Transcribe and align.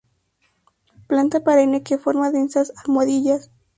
Planta 1.05 1.41
perenne, 1.43 1.83
que 1.83 1.99
forma 1.99 2.31
densas 2.31 2.73
almohadillas. 2.83 3.51